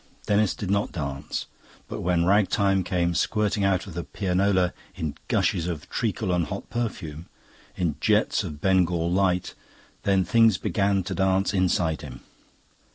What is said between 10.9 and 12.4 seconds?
to dance inside him.